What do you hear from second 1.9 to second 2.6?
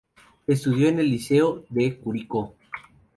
Curicó.